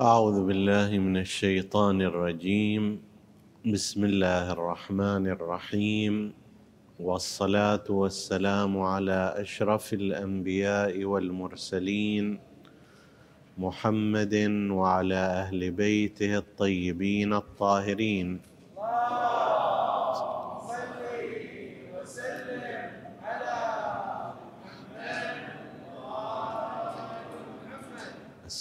أعوذ 0.00 0.46
بالله 0.46 0.98
من 0.98 1.16
الشيطان 1.16 2.02
الرجيم. 2.02 3.02
بسم 3.66 4.04
الله 4.04 4.52
الرحمن 4.52 5.26
الرحيم. 5.26 6.32
والصلاة 7.00 7.82
والسلام 7.90 8.78
على 8.78 9.34
أشرف 9.36 9.92
الأنبياء 9.92 11.04
والمرسلين 11.04 12.38
محمد 13.58 14.34
وعلى 14.70 15.14
أهل 15.14 15.70
بيته 15.70 16.38
الطيبين 16.38 17.34
الطاهرين. 17.34 18.40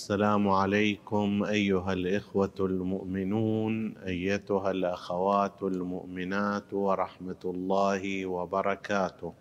السلام 0.08 0.50
عليكم 0.50 1.44
أيها 1.44 1.94
الإخوة 1.94 2.54
المؤمنون 2.60 3.98
أيتها 3.98 4.71
الأخوات 4.71 5.64
المؤمنات 5.64 6.74
ورحمة 6.74 7.43
الله 7.46 8.25
وبركاته. 8.25 9.34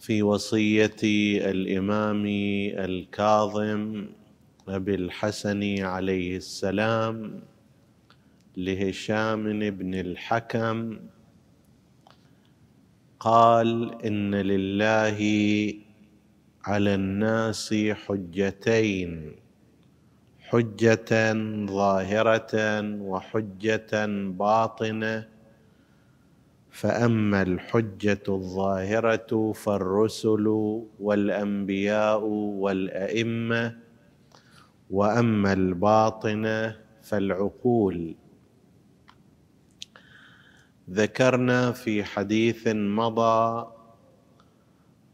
في 0.00 0.22
وصية 0.22 1.00
الإمام 1.50 2.24
الكاظم 2.84 4.06
أبي 4.68 4.94
الحسن 4.94 5.82
عليه 5.82 6.36
السلام 6.36 7.40
لهشام 8.56 9.70
بن 9.70 9.94
الحكم 9.94 10.98
قال 13.20 14.02
إن 14.04 14.34
لله 14.34 15.18
على 16.64 16.94
الناس 16.94 17.74
حجتين 17.74 19.36
حجة 20.40 21.32
ظاهرة 21.66 22.54
وحجة 23.00 24.06
باطنة. 24.28 25.28
فأما 26.70 27.42
الحجة 27.42 28.22
الظاهرة 28.28 29.52
فالرسل 29.52 30.46
والأنبياء 31.00 32.24
والأئمة 32.64 33.76
وأما 34.90 35.52
الباطنة 35.52 36.76
فالعقول. 37.02 38.14
ذكرنا 40.90 41.72
في 41.72 42.04
حديث 42.04 42.68
مضى 42.68 43.66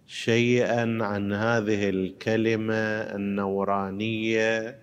شيئا 0.09 1.05
عن 1.05 1.33
هذه 1.33 1.89
الكلمة 1.89 2.75
النورانية 3.17 4.79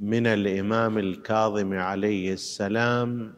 من 0.00 0.26
الإمام 0.26 0.98
الكاظم 0.98 1.74
عليه 1.74 2.32
السلام 2.32 3.34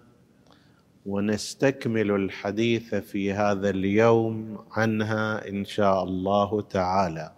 ونستكمل 1.07 2.11
الحديث 2.11 2.95
في 2.95 3.33
هذا 3.33 3.71
اليوم 3.71 4.59
عنها 4.71 5.49
إن 5.49 5.65
شاء 5.65 6.05
الله 6.05 6.61
تعالى. 6.61 7.33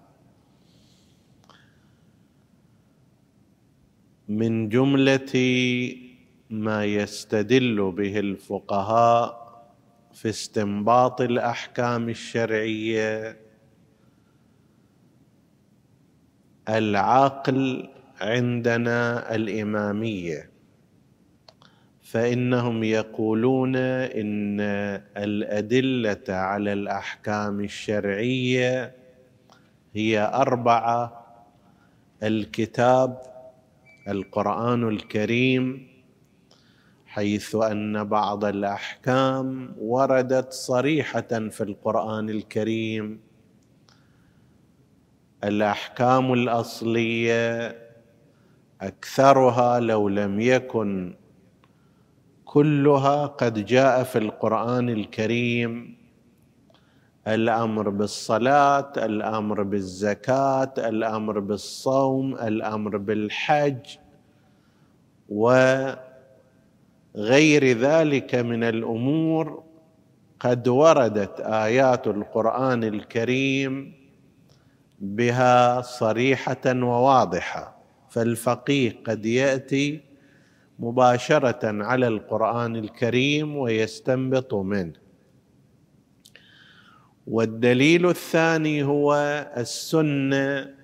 من 4.28 4.68
جملة 4.68 5.34
ما 6.50 6.84
يستدل 6.84 7.92
به 7.96 8.18
الفقهاء 8.18 9.41
في 10.14 10.28
استنباط 10.28 11.20
الأحكام 11.20 12.08
الشرعية. 12.08 13.36
العقل 16.68 17.88
عندنا 18.20 19.34
الإمامية. 19.34 20.50
فإنهم 22.02 22.84
يقولون 22.84 23.76
إن 23.76 24.60
الأدلة 25.16 26.24
على 26.28 26.72
الأحكام 26.72 27.60
الشرعية 27.60 28.94
هي 29.94 30.20
أربعة 30.34 31.26
الكتاب 32.22 33.22
القرآن 34.08 34.88
الكريم 34.88 35.91
حيث 37.12 37.54
أن 37.54 38.04
بعض 38.04 38.44
الأحكام 38.44 39.74
وردت 39.78 40.52
صريحة 40.52 41.32
في 41.50 41.60
القرآن 41.60 42.30
الكريم. 42.30 43.20
الأحكام 45.44 46.32
الأصلية 46.32 47.76
أكثرها 48.80 49.80
لو 49.80 50.08
لم 50.08 50.40
يكن 50.40 51.14
كلها 52.44 53.26
قد 53.26 53.64
جاء 53.64 54.02
في 54.04 54.18
القرآن 54.18 54.88
الكريم. 54.88 55.96
الأمر 57.28 57.88
بالصلاة 57.88 58.92
الأمر 58.96 59.62
بالزكاة 59.62 60.74
الأمر 60.78 61.38
بالصوم 61.38 62.34
الأمر 62.34 62.96
بالحج 62.96 63.98
و 65.28 65.52
غير 67.16 67.64
ذلك 67.78 68.34
من 68.34 68.64
الأمور 68.64 69.62
قد 70.40 70.68
وردت 70.68 71.40
آيات 71.40 72.06
القرآن 72.06 72.84
الكريم 72.84 73.94
بها 75.00 75.80
صريحة 75.80 76.66
وواضحة 76.66 77.76
فالفقيه 78.10 78.96
قد 79.04 79.26
يأتي 79.26 80.00
مباشرة 80.78 81.84
على 81.84 82.08
القرآن 82.08 82.76
الكريم 82.76 83.56
ويستنبط 83.56 84.54
منه. 84.54 84.92
والدليل 87.26 88.06
الثاني 88.08 88.82
هو 88.82 89.14
السنة 89.56 90.74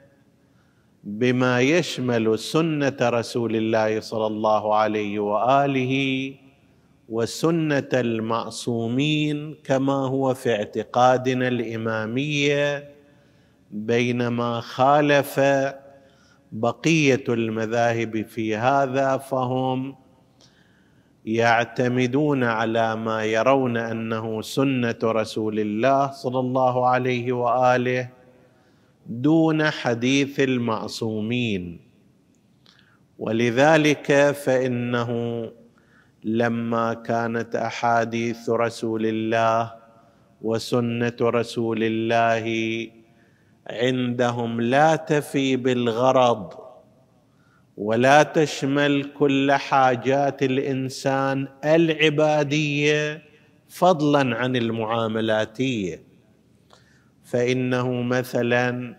بما 1.05 1.61
يشمل 1.61 2.39
سنة 2.39 2.97
رسول 3.03 3.57
الله 3.57 4.01
صلى 4.01 4.27
الله 4.27 4.75
عليه 4.75 5.19
وآله 5.19 6.35
وسنة 7.09 7.89
المعصومين 7.95 9.55
كما 9.65 9.93
هو 9.93 10.35
في 10.35 10.55
اعتقادنا 10.55 11.49
الإمامية 11.49 12.91
بينما 13.71 14.61
خالف 14.61 15.41
بقية 16.53 17.25
المذاهب 17.29 18.27
في 18.27 18.57
هذا 18.57 19.17
فهم 19.17 19.95
يعتمدون 21.25 22.45
على 22.45 22.97
ما 22.97 23.25
يرون 23.25 23.77
أنه 23.77 24.43
سنة 24.43 24.99
رسول 25.05 25.59
الله 25.61 26.11
صلى 26.11 26.39
الله 26.39 26.87
عليه 26.87 27.33
وآله 27.33 28.09
دون 29.09 29.71
حديث 29.71 30.41
المعصومين. 30.41 31.81
ولذلك 33.19 34.31
فإنه 34.31 35.11
لما 36.25 36.95
كانت 36.95 37.57
أحاديث 37.57 38.51
رسول 38.51 39.07
الله 39.07 39.75
وسنة 40.43 41.17
رسول 41.21 41.79
الله 41.83 42.47
عندهم 43.71 44.61
لا 44.61 44.97
تفي 44.97 45.57
بالغرض 45.57 46.53
ولا 47.77 48.23
تشمل 48.23 49.11
كل 49.19 49.53
حاجات 49.53 50.43
الإنسان 50.43 51.49
العبادية 51.65 53.23
فضلا 53.69 54.37
عن 54.37 54.57
المعاملاتية. 54.57 56.08
فإنه 57.31 58.03
مثلا 58.03 58.97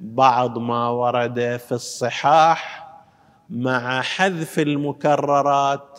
بعض 0.00 0.58
ما 0.58 0.88
ورد 0.88 1.60
في 1.66 1.72
الصحاح 1.72 2.88
مع 3.50 4.02
حذف 4.02 4.58
المكررات 4.58 5.98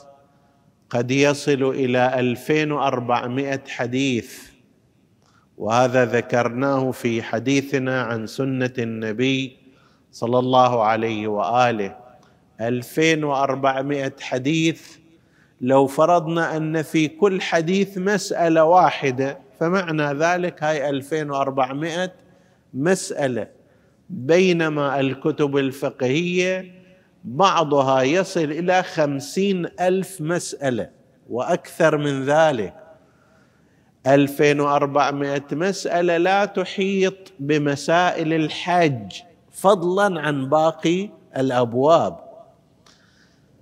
قد 0.89 1.12
يصل 1.12 1.63
إلى 1.63 2.19
2400 2.19 3.62
حديث 3.68 4.51
وهذا 5.57 6.06
ذكرناه 6.06 6.92
في 6.92 7.24
حديثنا 7.24 8.01
عن 8.01 8.27
سنة 8.27 8.74
النبي 8.77 9.57
صلى 10.12 10.39
الله 10.39 10.84
عليه 10.84 11.27
وآله. 11.27 11.95
2400 12.62 14.13
حديث 14.22 14.98
لو 15.62 15.88
فرضنا 15.88 16.57
أن 16.57 16.81
في 16.81 17.07
كل 17.07 17.42
حديث 17.42 17.98
مسألة 17.98 18.63
واحدة 18.63 19.50
فمعنى 19.62 20.13
ذلك 20.13 20.63
هاي 20.63 20.90
2400 20.90 22.12
مسألة. 22.74 23.48
بينما 24.10 25.00
الكتب 25.00 25.58
الفقهية 25.58 26.72
بعضها 27.24 28.02
يصل 28.02 28.44
إلى 28.44 28.84
خمسين 28.84 29.66
ألف 29.80 30.22
مسألة 30.22 30.90
وأكثر 31.30 31.98
من 31.98 32.25
ذلك. 32.25 32.74
2400 34.08 35.44
مسألة 35.52 36.18
لا 36.18 36.46
تحيط 36.46 37.34
بمسائل 37.40 38.34
الحج 38.34 39.13
فضلا 39.52 40.22
عن 40.22 40.50
باقي 40.50 41.10
الأبواب. 41.38 42.19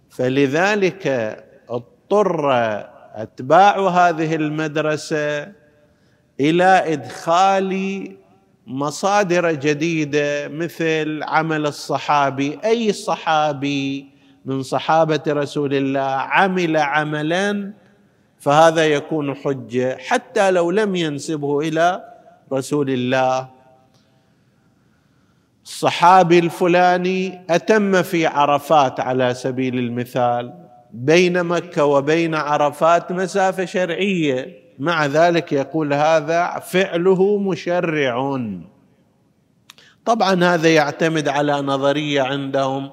فلذلك 0.09 1.07
اضطر 1.69 2.51
أتباع 3.15 3.79
هذه 3.79 4.35
المدرسة 4.35 5.58
إلى 6.39 6.93
إدخال 6.93 8.11
مصادر 8.67 9.51
جديدة 9.51 10.47
مثل 10.47 11.23
عمل 11.23 11.65
الصحابي. 11.65 12.59
أي 12.65 12.93
صحابي 12.93 14.05
من 14.45 14.63
صحابة 14.63 15.23
رسول 15.27 15.73
الله 15.73 16.01
عمل 16.01 16.77
عملا 16.77 17.73
فهذا 18.39 18.85
يكون 18.87 19.35
حجة 19.35 19.97
حتى 19.97 20.51
لو 20.51 20.71
لم 20.71 20.95
ينسبه 20.95 21.59
إلى 21.59 22.03
رسول 22.53 22.89
الله. 22.89 23.49
الصحابي 25.63 26.39
الفلاني 26.39 27.41
أتم 27.49 28.01
في 28.01 28.25
عرفات 28.25 28.99
على 28.99 29.33
سبيل 29.33 29.79
المثال. 29.79 30.53
بين 30.93 31.43
مكة 31.43 31.85
وبين 31.85 32.35
عرفات 32.35 33.11
مسافة 33.11 33.65
شرعية. 33.65 34.68
مع 34.79 35.05
ذلك 35.05 35.53
يقول 35.53 35.93
هذا 35.93 36.59
فعله 36.59 37.37
مشرع. 37.37 38.41
طبعا 40.05 40.43
هذا 40.43 40.75
يعتمد 40.75 41.27
على 41.27 41.53
نظرية 41.53 42.21
عندهم 42.21 42.89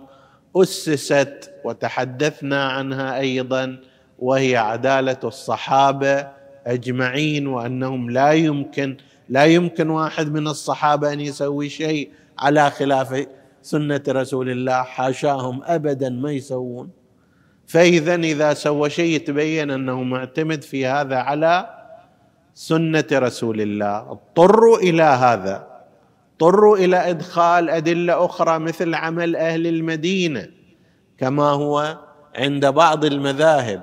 أسست 0.56 1.50
وتحدثنا 1.64 2.64
عنها 2.64 3.18
أيضا 3.18 3.78
وهي 4.18 4.56
عدالة 4.56 5.16
الصحابة 5.24 6.28
أجمعين 6.66 7.46
وأنهم 7.46 8.10
لا 8.10 8.32
يمكن 8.32 8.96
لا 9.28 9.44
يمكن 9.44 9.90
واحد 9.90 10.32
من 10.32 10.48
الصحابة 10.48 11.12
أن 11.12 11.20
يسوي 11.20 11.68
شيء 11.68 12.10
على 12.38 12.70
خلاف 12.70 13.26
سنة 13.62 14.02
رسول 14.08 14.50
الله 14.50 14.82
حاشاهم 14.82 15.62
ابدا 15.64 16.10
ما 16.10 16.32
يسوون. 16.32 16.90
فاذا 17.66 18.14
إذا 18.14 18.54
سوى 18.54 18.90
شيء 18.90 19.16
يتبين 19.16 19.70
أنه 19.70 20.02
معتمد 20.02 20.62
في 20.62 20.86
هذا 20.86 21.16
على 21.16 21.75
سنة 22.56 23.04
رسول 23.12 23.60
الله. 23.60 24.10
اضطروا 24.10 24.78
إلى 24.78 25.02
هذا. 25.02 25.66
اضطروا 26.32 26.76
إلى 26.76 27.10
إدخال 27.10 27.70
أدلة 27.70 28.24
أخرى 28.24 28.58
مثل 28.58 28.94
عمل 28.94 29.36
أهل 29.36 29.66
المدينة 29.66 30.48
كما 31.18 31.50
هو 31.50 31.98
عند 32.36 32.66
بعض 32.66 33.04
المذاهب. 33.04 33.82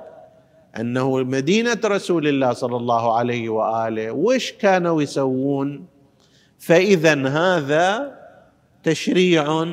أنه 0.80 1.18
مدينة 1.18 1.80
رسول 1.84 2.28
الله 2.28 2.52
صلى 2.52 2.76
الله 2.76 3.16
عليه 3.18 3.48
وآله 3.48 4.10
وش 4.10 4.52
كانوا 4.52 5.02
يسوون؟ 5.02 5.86
فاذا 6.58 7.28
هذا 7.28 8.18
تشريع. 8.82 9.66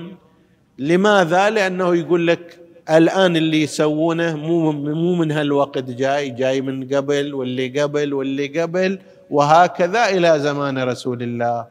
لماذا؟ 0.78 1.50
لأنه 1.50 1.96
يقول 1.96 2.28
لك 2.28 2.61
الآن 2.90 3.38
اللي 3.38 3.62
يسوونه 3.62 4.36
مو 4.36 4.72
مو 4.72 5.16
من 5.16 5.32
هالوقت 5.32 5.84
جاي 5.84 6.30
جاي 6.30 6.62
من 6.62 6.96
قبل 6.96 7.34
واللي 7.34 7.82
قبل 7.82 8.14
واللي 8.14 8.62
قبل 8.62 9.00
وهكذا 9.30 10.10
إلى 10.10 10.40
زمان 10.40 10.80
رسول 10.80 11.24
الله. 11.24 11.68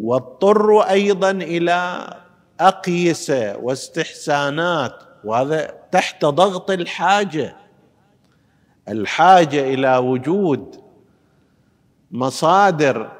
واضطروا 0.00 0.90
أيضا 0.92 1.30
إلى 1.30 2.06
اقيسه 2.60 3.56
واستحسانات 3.56 4.94
وهذا 5.24 5.74
تحت 5.92 6.24
ضغط 6.24 6.70
الحاجة. 6.70 7.56
الحاجة 8.88 9.74
إلى 9.74 9.96
وجود 9.96 10.76
مصادر 12.10 13.10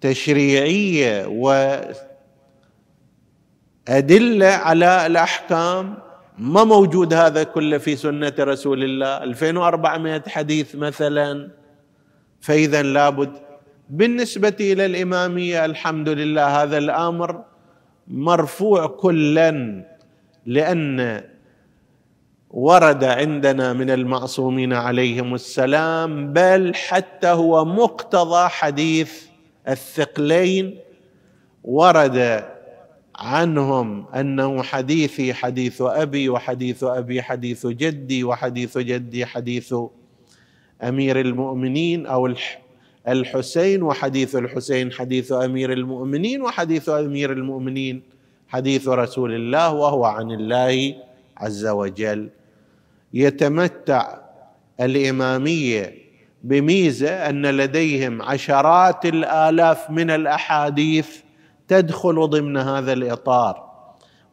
تشريعية 0.00 1.26
وادله 3.88 4.46
على 4.46 5.06
الأحكام. 5.06 5.98
ما 6.38 6.64
موجود 6.64 7.14
هذا 7.14 7.42
كله 7.42 7.78
في 7.78 7.96
سنة 7.96 8.32
رسول 8.38 8.84
الله. 8.84 9.24
2400 9.24 10.22
حديث 10.28 10.74
مثلا. 10.74 11.50
فاذا 12.40 12.82
لابد. 12.82 13.32
بالنسبة 13.90 14.56
إلى 14.60 14.86
الإمامية 14.86 15.64
الحمد 15.64 16.08
لله 16.08 16.62
هذا 16.62 16.78
الأمر 16.78 17.44
مرفوع 18.08 18.86
كلا. 18.86 19.84
لأن 20.46 21.24
ورد 22.50 23.04
عندنا 23.04 23.72
من 23.72 23.90
المعصومين 23.90 24.72
عليهم 24.72 25.34
السلام 25.34 26.32
بل 26.32 26.74
حتى 26.74 27.28
هو 27.28 27.64
مقتضى 27.64 28.48
حديث 28.48 29.12
الثقلين. 29.68 30.78
ورد 31.64 32.44
عنهم 33.18 34.06
أنه 34.14 34.62
حديثي 34.62 35.34
حديث 35.34 35.82
أبي 35.82 36.28
وحديث 36.28 36.84
أبي 36.84 37.22
حديث 37.22 37.66
جدي 37.66 38.24
وحديث 38.24 38.78
جدي 38.78 39.26
حديث 39.26 39.74
أمير 40.82 41.20
المؤمنين 41.20 42.06
أو 42.06 42.34
الحسين 43.08 43.82
وحديث 43.82 44.36
الحسين 44.36 44.92
حديث 44.92 45.32
أمير 45.32 45.72
المؤمنين 45.72 46.42
وحديث 46.42 46.88
أمير 46.88 47.32
المؤمنين 47.32 48.02
حديث 48.48 48.88
رسول 48.88 49.34
الله 49.34 49.72
وهو 49.72 50.04
عن 50.04 50.30
الله 50.30 50.94
عز 51.36 51.66
وجل. 51.66 52.28
يتمتع 53.14 54.18
الإمامية 54.80 55.94
بميزة 56.44 57.10
أن 57.10 57.46
لديهم 57.46 58.22
عشرات 58.22 59.06
الآلاف 59.06 59.90
من 59.90 60.10
الأحاديث 60.10 61.08
تدخل 61.68 62.28
ضمن 62.28 62.56
هذا 62.56 62.92
الإطار 62.92 63.68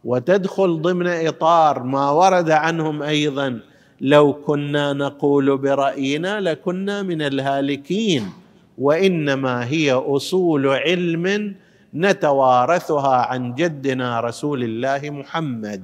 وتدخل 0.05 0.81
ضمن 0.81 1.07
إطار 1.07 1.83
ما 1.83 2.09
ورد 2.09 2.49
عنهم 2.51 3.03
أيضا 3.03 3.59
لو 4.01 4.33
كنا 4.33 4.93
نقول 4.93 5.57
برأينا 5.57 6.41
لكنا 6.41 7.01
من 7.01 7.21
الهالكين 7.21 8.29
وإنما 8.77 9.65
هي 9.65 9.91
أصول 9.91 10.67
علم 10.67 11.55
نتوارثها 11.93 13.15
عن 13.15 13.55
جدنا 13.55 14.19
رسول 14.19 14.63
الله 14.63 15.09
محمد. 15.09 15.83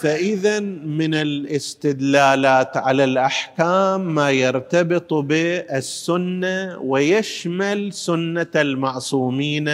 فإذا 0.00 0.60
من 0.60 1.14
الاستدلالات 1.14 2.76
على 2.76 3.04
الأحكام 3.04 4.14
ما 4.14 4.30
يرتبط 4.30 5.14
بالسنة 5.14 6.78
ويشمل 6.78 7.92
سنة 7.92 8.46
المعصومين 8.56 9.70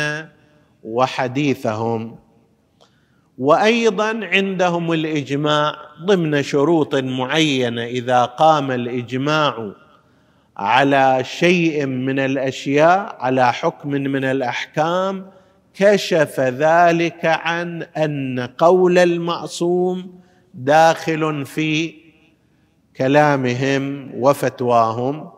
وحديثهم. 0.84 2.16
وأيضا 3.38 4.20
عندهم 4.22 4.92
الإجماع 4.92 5.76
ضمن 6.04 6.42
شروط 6.42 6.94
معينة 6.94 7.84
إذا 7.84 8.25
قام 8.25 8.70
الإجماع 8.70 9.72
على 10.56 11.25
شيء 11.25 11.87
من 11.87 12.18
الأشياء 12.18 13.16
على 13.20 13.52
حكم 13.52 13.90
من 13.90 14.25
الأحكام 14.25 15.26
كشف 15.75 16.40
ذلك 16.40 17.25
عن 17.25 17.83
أن 17.83 18.40
قول 18.59 18.99
المعصوم 18.99 20.21
داخل 20.54 21.47
في 21.47 21.95
كلامهم 22.97 24.11
وفتواهم 24.14 25.31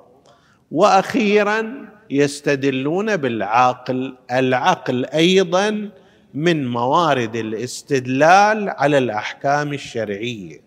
وأخيرا 0.71 1.89
يستدلون 2.11 3.17
بالعقل 3.17 4.17
العقل 4.33 5.07
أيضا 5.07 5.91
من 6.35 6.69
موارد 6.69 7.37
الاستدلال 7.37 8.69
على 8.69 8.99
الأحكام 8.99 9.73
الشرعية. 9.73 10.61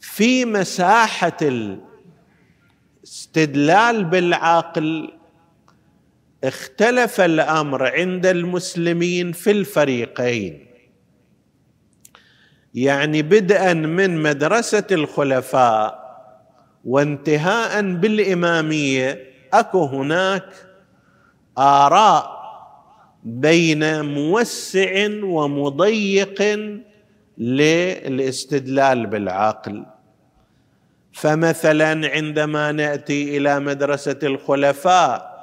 في 0.00 0.44
مساحة 0.44 1.36
الاستدلال 3.02 4.04
بالعقل 4.04 5.13
اختلف 6.44 7.20
الأمر 7.20 7.86
عند 7.86 8.26
المسلمين 8.26 9.32
في 9.32 9.50
الفريقين. 9.50 10.66
يعني 12.74 13.22
بدءا 13.22 13.72
من 13.72 14.22
مدرسة 14.22 14.86
الخلفاء 14.92 16.04
وانتهاء 16.84 17.82
بالإمامية 17.82 19.24
أكو 19.52 19.84
هناك 19.84 20.48
آراء 21.58 22.34
بين 23.24 24.04
موسع 24.04 25.08
ومضيق 25.22 26.42
للاستدلال 27.38 29.06
بالعقل. 29.06 29.86
فمثلا 31.12 32.10
عندما 32.10 32.72
نأتي 32.72 33.36
إلى 33.36 33.60
مدرسة 33.60 34.18
الخلفاء 34.22 35.33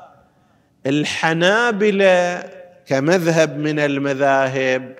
الحنابلة 0.86 2.44
كمذهب 2.86 3.58
من 3.58 3.80
المذاهب 3.80 4.96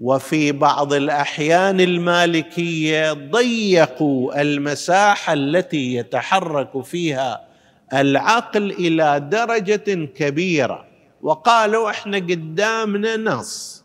وفي 0.00 0.52
بعض 0.52 0.92
الأحيان 0.92 1.80
المالكية 1.80 3.12
ضيقوا 3.12 4.40
المساحة 4.40 5.32
التي 5.32 5.94
يتحرك 5.94 6.84
فيها 6.84 7.46
العقل 7.94 8.70
إلى 8.70 9.20
درجة 9.20 10.04
كبيرة 10.14 10.84
وقالوا 11.22 11.90
إحنا 11.90 12.16
قدامنا 12.16 13.16
نص. 13.16 13.84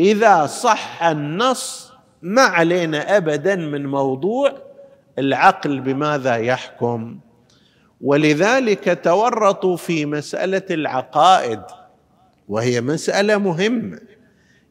إذا 0.00 0.46
صح 0.46 1.02
النص 1.02 1.92
ما 2.22 2.42
علينا 2.42 3.16
ابدا 3.16 3.56
من 3.56 3.86
موضوع 3.86 4.52
العقل 5.18 5.80
بماذا 5.80 6.36
يحكم؟ 6.36 7.18
ولذلك 8.00 9.00
تورطوا 9.04 9.76
في 9.76 10.06
مسألة 10.06 10.62
العقائد 10.70 11.62
وهي 12.48 12.80
مسألة 12.80 13.38
مهمة. 13.38 14.00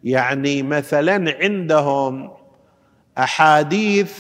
يعني 0.04 0.64
مثلا 0.64 1.36
عندهم 1.42 2.32
أحاديث 3.18 4.14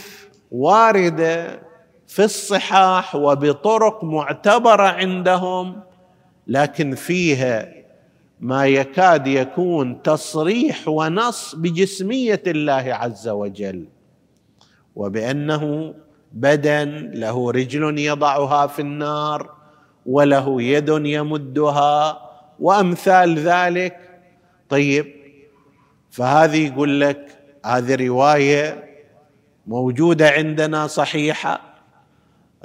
واردة 0.51 1.59
في 2.07 2.23
الصحاح 2.23 3.15
وبطرق 3.15 4.03
معتبرة 4.03 4.87
عندهم 4.87 5.81
لكن 6.47 6.95
فيها 6.95 7.73
ما 8.39 8.67
يكاد 8.67 9.27
يكون 9.27 10.01
تصريح 10.01 10.87
ونص 10.87 11.55
بجسمية 11.55 12.43
الله 12.47 12.93
عز 12.93 13.27
وجل. 13.27 13.85
وبأنه 14.95 15.93
بدن 16.31 17.11
له 17.13 17.51
رجل 17.51 17.99
يضعها 17.99 18.67
في 18.67 18.81
النار 18.81 19.49
وله 20.05 20.61
يد 20.61 20.89
يمدها 20.89 22.21
وأمثال 22.59 23.39
ذلك. 23.39 23.99
طيب 24.69 25.05
فهذه 26.11 26.67
يقول 26.67 27.01
لك 27.01 27.25
هذه 27.65 28.07
رواية 28.07 28.83
موجودة 29.67 30.29
عندنا 30.29 30.87
صحيحة. 30.87 31.61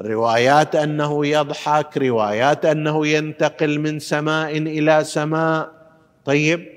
روايات 0.01 0.77
أنه 0.77 1.27
يضحك 1.27 1.99
روايات 1.99 2.65
أنه 2.65 3.07
ينتقل 3.07 3.79
من 3.79 3.99
سماء 3.99 4.59
إلى 4.59 5.05
سماء. 5.05 5.71
طيب 6.25 6.75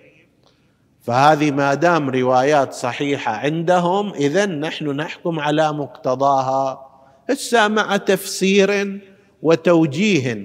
فهذه 1.07 1.51
ما 1.51 1.73
دام 1.73 2.09
روايات 2.09 2.73
صحيحة 2.73 3.31
عندهم 3.31 4.13
اذا 4.13 4.45
نحن 4.45 4.89
نحكم 4.89 5.39
على 5.39 5.73
مقتضاها. 5.73 6.87
هسه 7.29 7.67
مع 7.67 7.97
تفسير 7.97 8.99
وتوجيه 9.41 10.37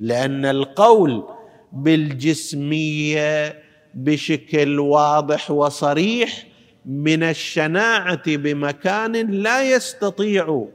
لأن 0.00 0.44
القول 0.44 1.24
بالجسمية 1.72 3.58
بشكل 3.94 4.80
واضح 4.80 5.50
وصريح 5.50 6.46
من 6.86 7.22
الشناعة 7.22 8.36
بمكان 8.36 9.12
لا 9.30 9.62
يستطيع 9.62 10.66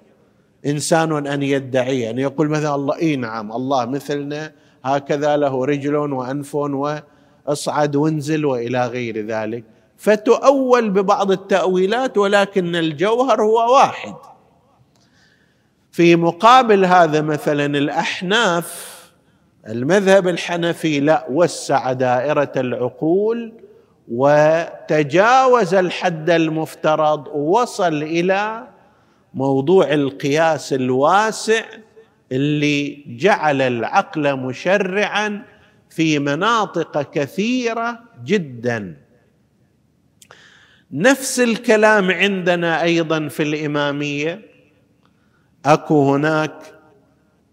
إنسان 0.65 1.27
أن 1.27 1.43
يدعي. 1.43 2.09
ان 2.09 2.19
يقول 2.19 2.49
مثلا 2.49 2.75
الله 2.75 2.97
إي 2.97 3.15
نعم 3.15 3.51
الله 3.51 3.85
مثلنا 3.85 4.51
هكذا 4.83 5.37
له 5.37 5.65
رجل 5.65 5.95
وأنف 5.95 6.55
واصعد 7.47 7.95
وانزل 7.95 8.45
والى 8.45 8.87
غير 8.87 9.25
ذلك. 9.25 9.63
فتؤول 9.97 10.89
ببعض 10.89 11.31
التأويلات 11.31 12.17
ولكن 12.17 12.75
الجوهر 12.75 13.41
هو 13.41 13.75
واحد. 13.75 14.13
في 15.91 16.15
مقابل 16.15 16.85
هذا 16.85 17.21
مثلا 17.21 17.65
الأحناف 17.65 18.93
المذهب 19.67 20.27
الحنفي 20.27 20.99
لا 20.99 21.25
وسع 21.29 21.93
دائرة 21.93 22.51
العقول 22.57 23.53
وتجاوز 24.11 25.73
الحد 25.73 26.29
المفترض 26.29 27.27
ووصل 27.27 28.03
إلى 28.03 28.67
موضوع 29.33 29.93
القياس 29.93 30.73
الواسع 30.73 31.63
اللي 32.31 33.03
جعل 33.07 33.61
العقل 33.61 34.35
مشرعا 34.35 35.41
في 35.95 36.19
مناطق 36.19 37.11
كثيرة 37.11 37.99
جدا. 38.23 38.97
نفس 40.91 41.39
الكلام 41.39 42.11
عندنا 42.11 42.83
أيضا 42.83 43.27
في 43.27 43.43
الإمامية. 43.43 44.41
أكو 45.65 46.13
هناك 46.13 46.53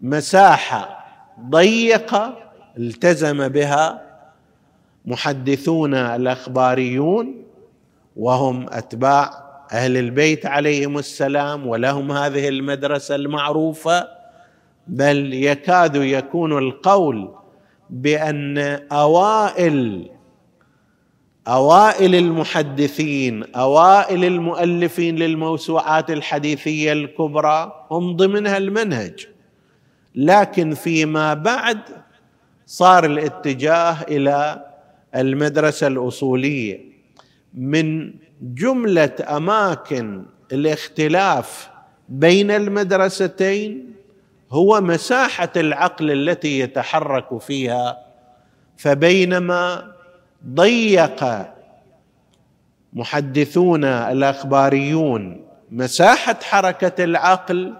مساحة 0.00 1.04
ضيقة 1.50 2.52
التزم 2.78 3.48
بها 3.48 4.02
محدثون 5.04 5.94
الأخباريون 5.94 7.44
وهم 8.16 8.66
أتباع 8.68 9.30
أهل 9.72 9.96
البيت 9.96 10.46
عليهم 10.46 10.98
السلام 10.98 11.66
ولهم 11.66 12.12
هذه 12.12 12.48
المدرسة 12.48 13.14
المعروفة 13.14 14.08
بل 14.86 15.34
يكاد 15.34 15.96
يكون 15.96 16.58
القول 16.58 17.39
بأن 17.90 18.58
أوائل 18.92 20.08
أوائل 21.48 22.14
المحدثين 22.14 23.54
أوائل 23.54 24.24
المؤلفين 24.24 25.16
للموسوعات 25.16 26.10
الحديثية 26.10 26.92
الكبرى 26.92 27.86
هم 27.90 28.16
ضمنها 28.16 28.56
المنهج. 28.56 29.26
لكن 30.14 30.74
فيما 30.74 31.34
بعد 31.34 31.78
صار 32.66 33.04
الاتجاه 33.04 33.96
إلى 34.02 34.66
المدرسة 35.14 35.86
الأصولية. 35.86 36.80
من 37.54 38.14
جملة 38.42 39.12
أماكن 39.28 40.22
الاختلاف 40.52 41.70
بين 42.08 42.50
المدرستين 42.50 43.94
هو 44.52 44.80
مساحة 44.80 45.52
العقل 45.56 46.10
التي 46.10 46.60
يتحرك 46.60 47.38
فيها 47.38 47.98
فبينما 48.76 49.92
ضيق 50.46 51.24
محدثون 52.92 53.84
الأخباريون 53.84 55.44
مساحة 55.70 56.36
حركة 56.42 57.04
العقل 57.04 57.74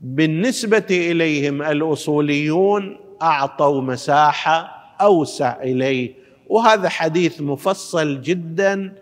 بالنسبة 0.00 0.86
إليهم 0.90 1.62
الأصوليون 1.62 2.96
أعطوا 3.22 3.82
مساحة 3.82 4.68
أوسع 5.00 5.62
إليه. 5.62 6.14
وهذا 6.48 6.88
حديث 6.88 7.40
مفصل 7.40 8.20
جدا 8.20 8.94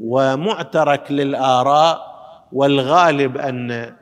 ومعترك 0.00 1.12
للآراء 1.12 2.10
والغالب 2.52 3.36
أن 3.36 3.92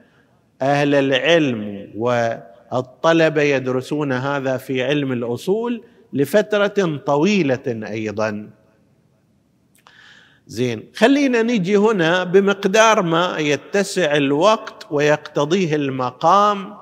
أهل 0.62 0.94
العلم 0.94 1.90
والطلبه 1.96 3.42
يدرسون 3.42 4.12
هذا 4.12 4.56
في 4.56 4.82
علم 4.82 5.12
الأصول 5.12 5.82
لفترة 6.12 6.96
طويلة 7.06 7.88
أيضا. 7.90 8.50
زين 10.46 10.82
خلينا 10.94 11.42
نجي 11.42 11.76
هنا 11.76 12.24
بمقدار 12.24 13.02
ما 13.02 13.38
يتسع 13.38 14.16
الوقت 14.16 14.86
ويقتضيه 14.90 15.74
المقام 15.74 16.74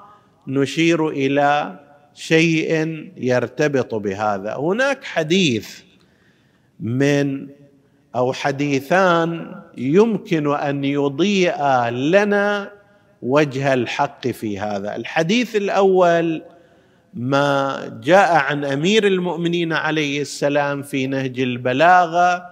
نشير 0.46 1.08
إلى 1.08 1.80
شيء 2.14 3.10
يرتبط 3.16 3.94
بهذا. 3.94 4.56
هناك 4.56 5.04
حديث 5.04 5.80
من 6.80 7.48
أو 8.16 8.32
حديثان 8.32 9.54
يمكن 9.76 10.54
أن 10.54 10.84
يضيء 10.84 11.88
لنا 11.88 12.75
وجه 13.22 13.74
الحق 13.74 14.28
في 14.28 14.58
هذا. 14.58 14.96
الحديث 14.96 15.56
الأول 15.56 16.42
ما 17.14 17.80
جاء 18.02 18.34
عن 18.34 18.64
أمير 18.64 19.06
المؤمنين 19.06 19.72
عليه 19.72 20.20
السلام 20.20 20.82
في 20.82 21.06
نهج 21.06 21.40
البلاغة 21.40 22.46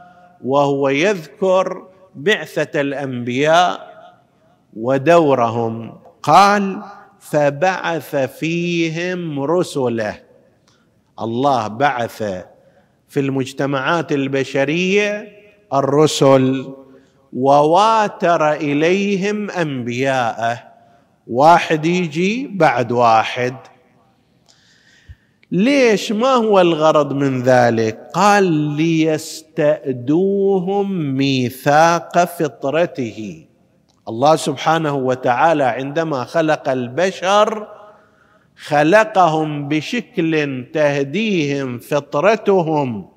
وهو 0.44 0.88
يذكر 0.88 1.86
بعثة 2.14 2.80
الأنبياء 2.80 3.94
ودورهم. 4.76 5.98
قال 6.22 6.82
فبعث 7.20 8.16
فيهم 8.16 9.40
رسله. 9.40 10.20
الله 11.20 11.68
بعث 11.68 12.22
في 13.08 13.20
المجتمعات 13.20 14.12
البشرية 14.12 15.28
الرسل 15.74 16.74
وواتر 17.34 18.52
إليهم 18.52 19.50
أنبياءه. 19.50 20.62
واحد 21.26 21.86
يجي 21.86 22.46
بعد 22.46 22.92
واحد. 22.92 23.56
ليش 25.52 26.12
ما 26.12 26.34
هو 26.34 26.60
الغرض 26.60 27.12
من 27.12 27.42
ذلك؟ 27.42 28.10
قال 28.14 28.44
ليستأدوهم 28.76 30.92
ميثاق 31.16 32.24
فطرته. 32.24 33.46
الله 34.08 34.36
سبحانه 34.36 34.94
وتعالى 34.94 35.64
عندما 35.64 36.24
خلق 36.24 36.68
البشر 36.68 37.68
خلقهم 38.56 39.68
بشكل 39.68 40.64
تهديهم 40.74 41.78
فطرتهم 41.78 43.08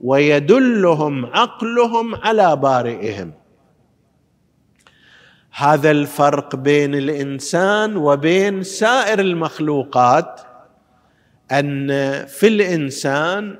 ويدلهم 0.00 1.26
عقلهم 1.26 2.14
على 2.14 2.56
بارئهم. 2.56 3.41
هذا 5.54 5.90
الفرق 5.90 6.56
بين 6.56 6.94
الإنسان 6.94 7.96
وبين 7.96 8.62
سائر 8.62 9.20
المخلوقات 9.20 10.40
أن 11.52 11.88
في 12.26 12.48
الإنسان 12.48 13.56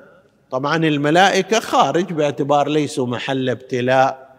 طبعا 0.50 0.76
الملائكة 0.76 1.60
خارج 1.60 2.12
باعتبار 2.12 2.68
ليسوا 2.68 3.06
محل 3.06 3.50
ابتلاء 3.50 4.32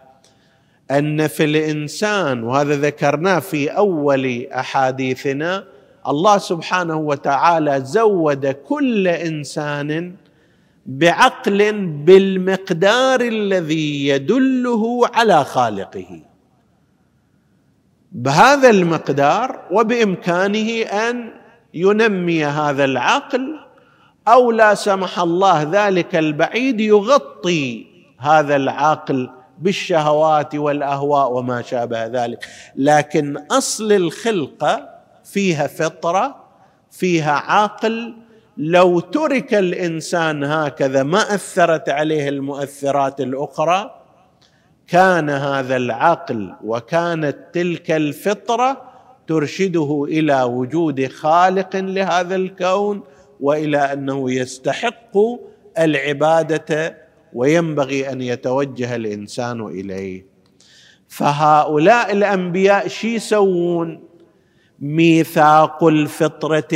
أن 0.90 1.26
في 1.26 1.44
الإنسان 1.44 2.42
وهذا 2.42 2.76
ذكرناه 2.76 3.38
في 3.38 3.68
أول 3.68 4.46
أحاديثنا 4.52 5.64
الله 6.08 6.38
سبحانه 6.38 6.96
وتعالى 6.96 7.80
زود 7.84 8.46
كل 8.46 9.08
إنسان 9.08 10.14
بعقل 10.86 11.72
بالمقدار 11.86 13.20
الذي 13.20 14.08
يدله 14.08 15.00
على 15.14 15.44
خالقه. 15.44 16.33
بهذا 18.14 18.70
المقدار 18.70 19.60
وبإمكانه 19.70 20.82
أن 20.82 21.30
ينمي 21.74 22.44
هذا 22.44 22.84
العقل 22.84 23.60
أو 24.28 24.50
لا 24.50 24.74
سمح 24.74 25.18
الله 25.18 25.62
ذلك 25.62 26.16
البعيد 26.16 26.80
يغطي 26.80 27.86
هذا 28.18 28.56
العقل 28.56 29.30
بالشهوات 29.58 30.54
والأهواء 30.54 31.32
وما 31.32 31.62
شابه 31.62 32.06
ذلك. 32.06 32.44
لكن 32.76 33.36
أصل 33.50 33.92
الخلقه 33.92 34.88
فيها 35.24 35.66
فطرة 35.66 36.36
فيها 36.90 37.32
عقل. 37.32 38.14
لو 38.56 39.00
ترك 39.00 39.54
الإنسان 39.54 40.44
هكذا 40.44 41.02
ما 41.02 41.34
أثرت 41.34 41.88
عليه 41.88 42.28
المؤثرات 42.28 43.20
الأخرى 43.20 44.03
كان 44.88 45.30
هذا 45.30 45.76
العقل 45.76 46.54
وكانت 46.64 47.36
تلك 47.52 47.90
الفطرة 47.90 48.82
ترشده 49.26 50.06
إلى 50.08 50.42
وجود 50.42 51.06
خالق 51.06 51.76
لهذا 51.76 52.36
الكون 52.36 53.02
وإلى 53.40 53.78
أنه 53.78 54.32
يستحق 54.32 55.16
العبادة 55.78 56.98
وينبغي 57.32 58.12
أن 58.12 58.20
يتوجه 58.20 58.96
الإنسان 58.96 59.60
إليه. 59.60 60.26
فهؤلاء 61.08 62.12
الأنبياء 62.12 62.88
شي 62.88 63.14
يسوون؟ 63.14 64.04
ميثاق 64.80 65.84
الفطرة 65.84 66.68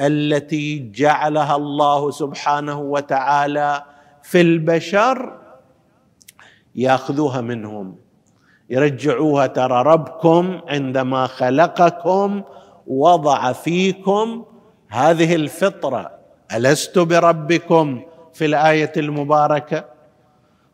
التي 0.00 0.90
جعلها 0.94 1.56
الله 1.56 2.10
سبحانه 2.10 2.80
وتعالى 2.80 3.82
في 4.22 4.40
البشر 4.40 5.43
ياخذوها 6.74 7.40
منهم. 7.40 7.96
يرجعوها 8.70 9.46
ترى 9.46 9.82
ربكم 9.82 10.60
عندما 10.68 11.26
خلقكم 11.26 12.42
وضع 12.86 13.52
فيكم 13.52 14.44
هذه 14.88 15.34
الفطرة 15.34 16.10
ألست 16.54 16.98
بربكم 16.98 18.02
في 18.32 18.44
الآية 18.44 18.92
المباركة؟ 18.96 19.84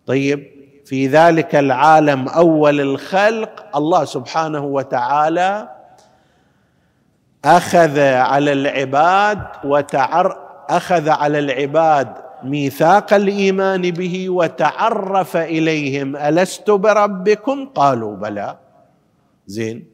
طيب 0.07 0.47
في 0.87 1.07
ذلك 1.07 1.55
العالم 1.55 2.29
أول 2.29 2.81
الخلق 2.81 3.77
الله 3.77 4.05
سبحانه 4.05 4.65
وتعالى 4.65 5.69
أخذ 7.45 7.99
على 8.01 8.53
العباد 8.53 9.39
وتعر 9.65 10.39
أخذ 10.69 11.09
على 11.09 11.39
العباد 11.39 12.15
ميثاق 12.45 13.15
الإيمان 13.15 13.91
به 13.91 14.31
وتعرف 14.31 15.37
إليهم 15.37 16.17
ألست 16.17 16.71
بربكم؟ 16.71 17.67
قالوا 17.67 18.17
بلى. 18.17 18.59
زين. 19.47 19.85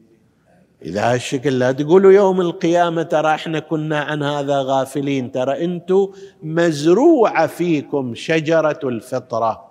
إذا 0.82 1.14
هالشكل 1.14 1.58
لا 1.58 1.72
تقولوا 1.72 2.12
يوم 2.12 2.40
القيامة 2.40 3.02
ترى 3.02 3.34
إحنا 3.34 3.58
كنا 3.58 4.00
عن 4.00 4.22
هذا 4.22 4.62
غافلين. 4.62 5.32
ترى 5.32 5.64
أنتم 5.64 6.08
مزروعه 6.42 7.46
فيكم 7.46 8.14
شجرة 8.14 8.80
الفطرة. 8.84 9.66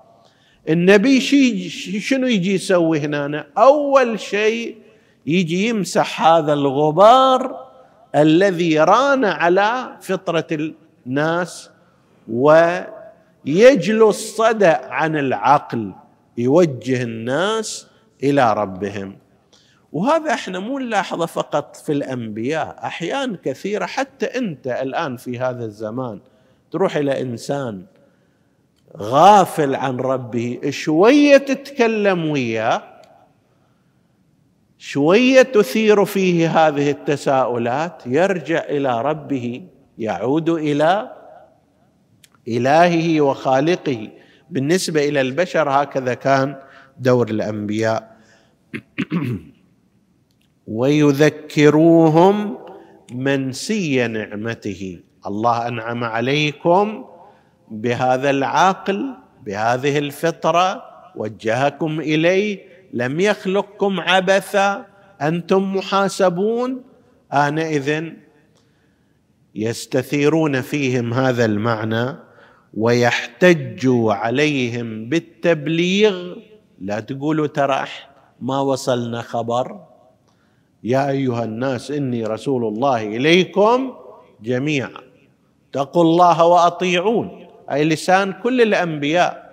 النبي 0.70 1.22
شي 1.22 1.70
شنو 2.00 2.28
يجي 2.28 2.54
يسوي 2.54 3.00
هنا 3.00 3.48
أول 3.58 4.20
شيء 4.20 4.76
يجي 5.26 5.70
يمسح 5.70 6.22
هذا 6.24 6.54
الغبار 6.54 7.66
الذي 8.16 8.80
ران 8.80 9.26
على 9.26 9.98
فطرة 10.02 10.48
الناس 11.08 11.70
ويجلو 12.28 14.10
الصدى 14.10 14.66
عن 14.66 15.16
العقل 15.16 15.94
يوجه 16.38 17.04
الناس 17.04 17.88
إلى 18.24 18.54
ربهم. 18.54 19.18
وهذا 19.94 20.34
إحنا 20.34 20.60
مو 20.60 20.80
نلاحظه 20.80 21.26
فقط 21.26 21.76
في 21.76 21.92
الأنبياء 21.92 22.80
أحيان 22.84 23.36
كثيرة 23.36 23.86
حتى 23.86 24.26
أنت 24.26 24.68
الآن 24.68 25.18
في 25.18 25.40
هذا 25.40 25.66
الزمان 25.66 26.20
تروح 26.72 26.96
إلى 26.96 27.22
إنسان 27.22 27.86
غافل 28.98 29.76
عن 29.76 29.98
ربه 29.98 30.60
شوية 30.70 31.38
تتكلم 31.38 32.30
وياه 32.30 32.84
شوية 34.78 35.42
تثير 35.42 36.06
فيه 36.06 36.68
هذه 36.68 36.92
التساؤلات 36.92 38.04
يرجع 38.06 38.64
إلى 38.64 39.02
ربه 39.02 39.68
يعود 39.98 40.50
إلى 40.50 41.12
إلهه 42.48 43.22
وخالقه. 43.22 44.10
بالنسبة 44.50 45.10
إلى 45.10 45.22
البشر 45.22 45.70
هكذا 45.70 46.14
كان 46.14 46.56
دور 47.00 47.30
الأنبياء. 47.30 48.16
ويذكروهم 50.68 52.58
منسي 53.14 54.08
نعمته. 54.08 55.00
الله 55.26 55.68
أنعم 55.68 56.04
عليكم 56.04 57.06
بهذا 57.72 58.30
العقل 58.30 59.16
بهذه 59.46 59.98
الفطرة 59.98 60.84
وجهكم 61.16 62.00
إليه. 62.00 62.60
لم 62.94 63.20
يخلقكم 63.20 64.00
عبثا 64.00 64.86
أنتم 65.22 65.76
محاسبون. 65.76 66.84
آنئذ 67.34 68.10
يستثيرون 69.56 70.62
فيهم 70.62 71.14
هذا 71.14 71.46
المعنى. 71.46 72.25
ويحتجوا 72.76 74.14
عليهم 74.14 75.10
بالتبليغ. 75.10 76.36
لا 76.82 77.00
تقولوا 77.00 77.48
ترى 77.48 77.86
ما 78.42 78.60
وصلنا 78.60 79.22
خبر. 79.22 79.80
يا 80.84 81.10
أيها 81.10 81.44
الناس 81.44 81.92
إني 81.92 82.24
رسول 82.24 82.66
الله 82.66 83.04
إليكم 83.08 83.94
جميعا. 84.44 85.02
اتقوا 85.70 86.04
الله 86.04 86.46
وأطيعون. 86.46 87.48
أي 87.72 87.84
لسان 87.84 88.34
كل 88.34 88.62
الأنبياء. 88.62 89.46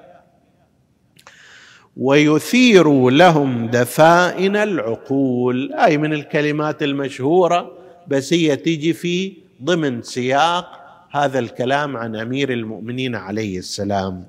ويثير 1.96 3.10
لهم 3.10 3.66
دفائن 3.66 4.56
العقول. 4.56 5.72
أي 5.72 5.98
من 5.98 6.12
الكلمات 6.12 6.82
المشهورة 6.82 7.72
بس 8.08 8.32
هي 8.32 8.56
تجي 8.56 8.92
في 8.92 9.32
ضمن 9.62 10.02
سياق 10.02 10.81
هذا 11.14 11.38
الكلام 11.38 11.96
عن 11.96 12.16
أمير 12.16 12.52
المؤمنين 12.52 13.16
عليه 13.16 13.58
السلام. 13.58 14.26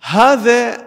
هذا 0.00 0.86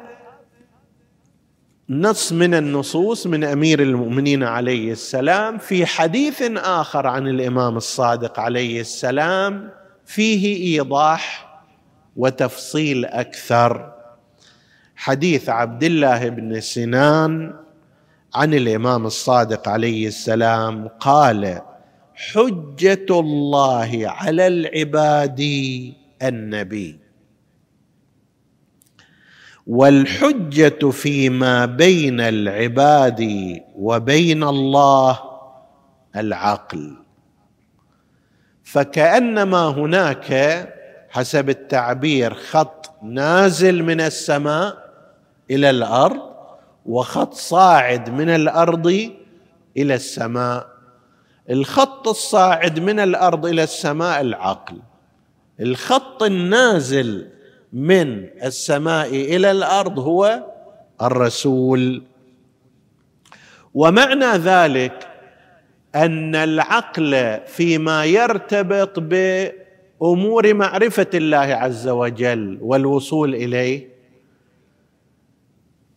نص 1.89 2.31
من 2.31 2.53
النصوص 2.53 3.27
من 3.27 3.43
أمير 3.43 3.81
المؤمنين 3.81 4.43
عليه 4.43 4.91
السلام 4.91 5.58
في 5.58 5.86
حديث 5.86 6.41
آخر 6.58 7.08
عن 7.08 7.27
الإمام 7.27 7.77
الصادق 7.77 8.39
عليه 8.39 8.81
السلام 8.81 9.71
فيه 10.05 10.75
إيضاح 10.75 11.55
وتفصيل 12.15 13.05
أكثر. 13.05 13.93
حديث 14.95 15.49
عبد 15.49 15.84
الله 15.84 16.29
بن 16.29 16.62
سنان 16.62 17.53
عن 18.36 18.53
الإمام 18.53 19.05
الصادق 19.05 19.69
عليه 19.69 20.08
السلام 20.08 20.88
قال 20.88 21.62
حجه 22.15 23.06
الله 23.10 24.01
على 24.06 24.47
العباد 24.47 25.41
النبي. 26.21 26.99
والحجة 29.67 30.89
فيما 30.91 31.65
بين 31.65 32.19
العباد 32.21 33.21
وبين 33.75 34.43
الله 34.43 35.19
العقل. 36.15 36.97
فكأنما 38.63 39.67
هناك 39.67 40.30
حسب 41.10 41.49
التعبير 41.49 42.34
خط 42.34 42.91
نازل 43.04 43.84
من 43.84 44.01
السماء 44.01 44.78
إلى 45.51 45.69
الأرض 45.69 46.21
وخط 46.86 47.34
صاعد 47.34 48.10
من 48.10 48.30
الأرض 48.30 49.12
إلى 49.78 49.95
السماء. 49.95 50.74
الخط 51.49 52.08
الصاعد 52.08 52.79
من 52.79 52.99
الأرض 52.99 53.45
إلى 53.45 53.63
السماء 53.63 54.21
العقل. 54.21 54.77
الخط 55.60 56.23
النازل 56.23 57.29
من 57.73 58.23
السماء 58.43 59.10
إلى 59.10 59.51
الأرض 59.51 59.99
هو 59.99 60.43
الرسول. 61.01 62.03
ومعنى 63.73 64.25
ذلك 64.25 65.08
أن 65.95 66.36
العقل 66.36 67.39
فيما 67.47 68.05
يرتبط 68.05 68.99
بأمور 68.99 70.53
معرفة 70.53 71.08
الله 71.13 71.38
عز 71.38 71.88
وجل 71.88 72.58
والوصول 72.62 73.36
إليه 73.36 73.95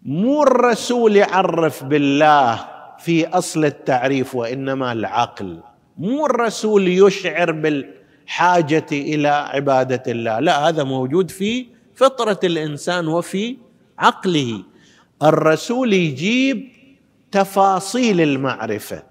مو 0.03 0.43
الرسول 0.43 1.17
يعرف 1.17 1.85
بالله 1.85 2.69
في 2.99 3.27
أصل 3.27 3.65
التعريف 3.65 4.35
وإنما 4.35 4.93
العقل. 4.93 5.61
مو 5.99 6.27
الرسول 6.27 6.89
يشعر 6.89 7.53
بالحاجة 7.53 8.87
إلى 8.93 9.29
عبادة 9.29 10.03
الله. 10.13 10.41
لا 10.41 10.69
هذا 10.69 10.85
موجود 10.85 11.31
في 11.31 11.67
فطرة 11.95 12.41
الإنسان 12.45 13.09
وفي 13.09 13.57
عقله. 13.99 14.63
الرسول 15.23 15.93
يجيب 15.93 16.69
تفاصيل 17.33 18.21
المعرفة. 18.21 19.03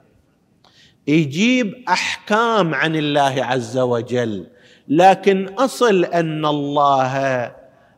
يجيب 1.07 1.83
أحكام 1.89 2.75
عن 2.75 2.95
الله 2.95 3.45
عز 3.45 3.77
وجل. 3.77 4.47
لكن 4.87 5.47
أصل 5.47 6.05
أن 6.05 6.45
الله 6.45 7.15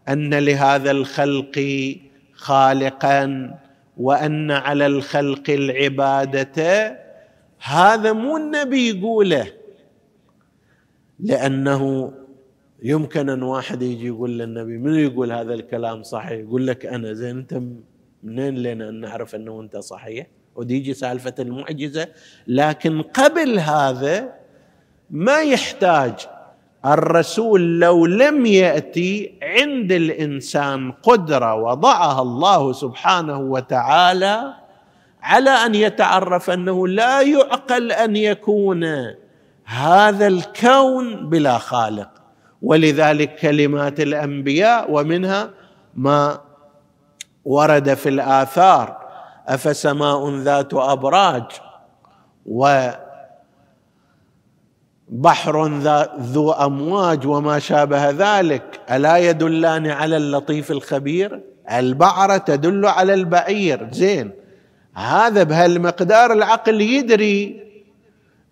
أن 0.09 0.33
لهذا 0.33 0.91
الخلق 0.91 1.95
خالقا. 2.33 3.51
وأن 3.99 4.51
على 4.51 4.85
الخلق 4.85 5.49
العبادة 5.49 6.99
هذا 7.59 8.13
مو 8.13 8.37
النبي 8.37 8.89
يقوله. 8.89 9.47
لأنه 11.19 12.13
يمكن 12.83 13.29
أن 13.29 13.43
واحد 13.43 13.81
يجي 13.81 14.07
يقول 14.07 14.39
للنبي 14.39 14.77
من 14.77 14.95
يقول 14.95 15.31
هذا 15.31 15.53
الكلام 15.53 16.03
صحيح؟ 16.03 16.31
يقول 16.31 16.67
لك 16.67 16.85
أنا. 16.85 17.13
زين 17.13 17.37
أنت 17.37 17.61
منين 18.23 18.55
لنا 18.55 18.89
أن 18.89 18.99
نعرف 18.99 19.35
أنه 19.35 19.61
أنت 19.61 19.77
صحيح؟ 19.77 20.27
وديجي 20.55 20.93
سالفة 20.93 21.35
المعجزة. 21.39 22.07
لكن 22.47 23.01
قبل 23.01 23.59
هذا 23.59 24.33
ما 25.09 25.41
يحتاج 25.41 26.13
الرسول 26.85 27.79
لو 27.79 28.05
لم 28.05 28.45
يأتي 28.45 29.39
عند 29.43 29.91
الإنسان 29.91 30.91
قدرة 30.91 31.55
وضعها 31.55 32.21
الله 32.21 32.73
سبحانه 32.73 33.39
وتعالى 33.39 34.53
على 35.23 35.49
أن 35.49 35.75
يتعرف 35.75 36.49
أنه 36.49 36.87
لا 36.87 37.21
يعقل 37.21 37.91
أن 37.91 38.15
يكون 38.15 38.85
هذا 39.65 40.27
الكون 40.27 41.29
بلا 41.29 41.57
خالق. 41.57 42.09
ولذلك 42.61 43.35
كلمات 43.35 43.99
الأنبياء 43.99 44.91
ومنها 44.91 45.49
ما 45.95 46.41
ورد 47.45 47.93
في 47.93 48.09
الآثار 48.09 48.97
أفسماء 49.47 50.29
ذات 50.29 50.73
أبراج 50.73 51.43
و 52.45 52.89
بحر 55.09 55.67
ذو 56.19 56.51
أمواج 56.51 57.27
وما 57.27 57.59
شابه 57.59 58.09
ذلك. 58.09 58.79
ألا 58.91 59.17
يدلان 59.17 59.87
على 59.87 60.17
اللطيف 60.17 60.71
الخبير؟ 60.71 61.41
البعرة 61.71 62.37
تدل 62.37 62.85
على 62.85 63.13
البعير. 63.13 63.87
زين. 63.91 64.31
هذا 64.95 65.43
بهالمقدار 65.43 66.33
العقل 66.33 66.81
يدري 66.81 67.63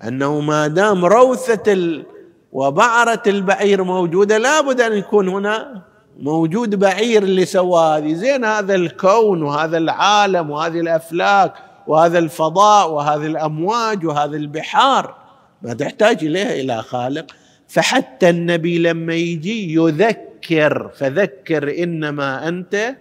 أنه 0.03 0.39
ما 0.39 0.67
دام 0.67 1.05
روثة 1.05 1.73
ال... 1.73 2.05
وبعرة 2.51 3.21
البعير 3.27 3.83
موجودة 3.83 4.37
لابد 4.37 4.81
أن 4.81 4.93
يكون 4.93 5.27
هنا 5.27 5.81
موجود 6.19 6.75
بعير 6.75 7.23
اللي 7.23 7.45
سوى 7.45 7.79
هذه. 7.79 8.13
زين 8.13 8.45
هذا 8.45 8.75
الكون 8.75 9.43
وهذا 9.43 9.77
العالم 9.77 10.49
وهذه 10.49 10.79
الأفلاك 10.79 11.53
وهذا 11.87 12.19
الفضاء 12.19 12.91
وهذه 12.91 13.25
الأمواج 13.25 14.05
وهذه 14.05 14.35
البحار. 14.35 15.26
ما 15.61 15.73
تحتاج 15.73 16.23
إليها 16.23 16.53
إلى 16.53 16.83
خالق. 16.83 17.31
فحتى 17.67 18.29
النبي 18.29 18.77
لما 18.77 19.13
يجي 19.13 19.73
يذكر 19.73 20.91
فذكر 20.95 21.83
إنما 21.83 22.47
أنت 22.47 22.95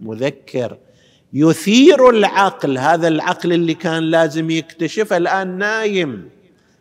مذكر. 0.00 0.76
يثير 1.32 2.10
العقل 2.10 2.78
هذا 2.78 3.08
العقل 3.08 3.52
اللي 3.52 3.74
كان 3.74 4.02
لازم 4.02 4.50
يكتشفه 4.50 5.16
الآن 5.16 5.58
نايم. 5.58 6.28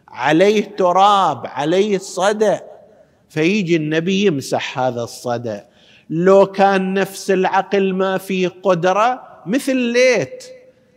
عليه 0.08 0.76
تراب 0.78 1.48
عليه 1.48 1.98
صدى 1.98 2.58
فيجي 3.30 3.76
النبي 3.76 4.26
يمسح 4.26 4.80
هذا 4.80 5.02
الصدى 5.02 5.60
لو 6.10 6.46
كان 6.46 6.94
نفس 6.94 7.32
العقل 7.32 7.94
ما 7.94 8.18
فيه 8.18 8.48
قدرة 8.64 9.24
مثل 9.46 9.76
ليت. 9.76 10.44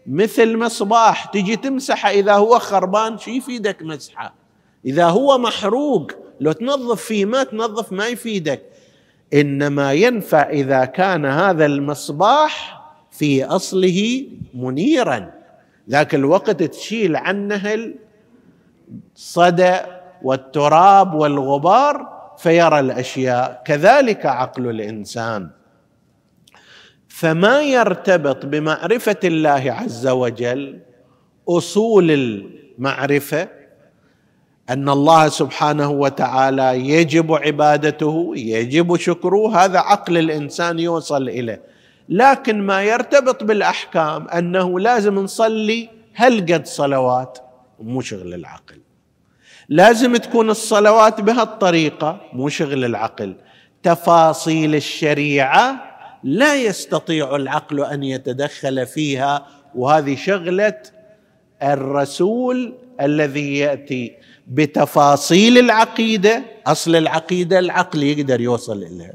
مثل 0.07 0.57
مصباح 0.57 1.25
تجي 1.25 1.57
تمسحه 1.57 2.11
إذا 2.11 2.33
هو 2.33 2.59
خربان 2.59 3.19
شو 3.19 3.31
يفيدك 3.31 3.83
مسحة. 3.83 4.35
إذا 4.85 5.05
هو 5.05 5.39
محروق 5.39 6.13
لو 6.41 6.53
تنظف 6.53 7.03
فيه 7.03 7.25
ما 7.25 7.45
تنظف 7.45 7.93
ما 7.93 8.07
يفيدك. 8.07 8.63
إنما 9.35 9.93
ينفع 9.93 10.51
إذا 10.51 10.85
كان 10.85 11.27
هذا 11.27 11.67
المصباح 11.67 12.83
في 13.11 13.45
أصله 13.45 14.27
منيرا. 14.55 15.31
ذاك 15.91 16.15
الوقت 16.15 16.63
تشيل 16.63 17.17
عنه 17.17 17.95
الصدى 19.17 19.77
والتراب 20.23 21.15
والغبار 21.15 22.15
فيرى 22.39 22.81
الأشياء. 22.81 23.63
كذلك 23.65 24.27
عقل 24.27 24.71
الإنسان. 24.71 25.51
فما 27.19 27.63
يرتبط 27.63 28.47
بمعرفة 28.47 29.17
الله 29.25 29.65
عز 29.79 30.07
وجل 30.07 30.81
أصول 31.49 32.11
المعرفة 32.11 33.49
أن 34.71 34.89
الله 34.89 35.29
سبحانه 35.29 35.91
وتعالى 35.91 36.89
يجب 36.89 37.33
عبادته 37.33 38.33
يجب 38.37 38.97
شكره 38.97 39.57
هذا 39.57 39.79
عقل 39.79 40.19
الإنسان 40.19 40.79
يوصل 40.79 41.29
إليه. 41.29 41.63
لكن 42.09 42.63
ما 42.63 42.83
يرتبط 42.83 43.45
بالأحكام 43.45 44.29
أنه 44.29 44.81
لازم 44.81 45.15
نصلي 45.15 45.89
هل 46.15 46.41
قد 46.41 46.67
صلوات 46.67 47.39
مو 47.81 48.01
شغل 48.01 48.35
العقل. 48.35 48.81
لازم 49.69 50.17
تكون 50.17 50.51
الصلوات 50.51 51.21
بهالطريقة 51.21 52.21
مو 52.33 52.49
شغل 52.49 52.85
العقل. 52.85 53.35
تفاصيل 53.83 54.75
الشريعة 54.75 55.94
لا 56.25 56.55
يستطيع 56.55 57.37
العقل 57.37 57.81
أن 57.81 58.03
يتدخل 58.03 58.87
فيها 58.87 59.47
وهذه 59.75 60.17
شغلة 60.17 60.83
الرسول 61.63 62.75
الذي 63.01 63.59
يأتي 63.59 64.13
بتفاصيل 64.49 65.59
العقيدة. 65.59 66.43
أصل 66.67 66.97
العقيدة 66.97 67.59
العقل 67.59 68.03
يقدر 68.03 68.41
يوصل 68.41 68.83
إليها. 68.83 69.15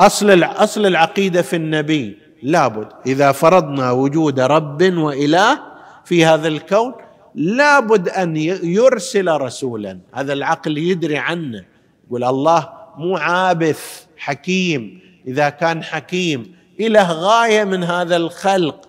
أصل 0.00 0.42
أصل 0.42 0.86
العقيدة 0.86 1.42
في 1.42 1.56
النبي 1.56 2.18
لابد. 2.42 2.88
إذا 3.06 3.32
فرضنا 3.32 3.90
وجود 3.90 4.40
رب 4.40 4.82
وإله 4.82 5.60
في 6.04 6.24
هذا 6.24 6.48
الكون 6.48 6.94
لابد 7.34 8.08
أن 8.08 8.36
يرسل 8.62 9.28
رسولا. 9.28 9.98
هذا 10.12 10.32
العقل 10.32 10.78
يدري 10.78 11.16
عنه. 11.16 11.64
يقول 12.06 12.24
الله 12.24 12.68
مو 12.98 13.16
عابث 13.16 14.04
حكيم. 14.16 15.09
إذا 15.26 15.48
كان 15.48 15.82
حكيم. 15.82 16.54
إله 16.80 17.12
غاية 17.12 17.64
من 17.64 17.84
هذا 17.84 18.16
الخلق. 18.16 18.88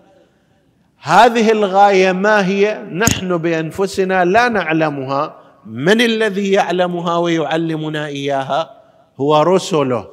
هذه 1.02 1.52
الغاية 1.52 2.12
ما 2.12 2.46
هي؟ 2.46 2.84
نحن 2.92 3.38
بأنفسنا 3.38 4.26
لا 4.26 4.50
نعلمها. 4.50 5.36
من 5.66 6.02
الذي 6.02 6.52
يعلمها 6.52 7.18
ويعلمنا 7.18 8.06
إياها؟ 8.06 8.82
هو 9.18 9.42
رسله. 9.42 10.08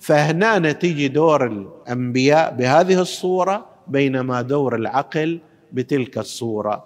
فهنا 0.00 0.58
نتيجي 0.58 1.08
دور 1.08 1.46
الأنبياء 1.46 2.54
بهذه 2.54 3.00
الصورة 3.00 3.66
بينما 3.86 4.42
دور 4.42 4.74
العقل 4.74 5.40
بتلك 5.72 6.18
الصورة. 6.18 6.84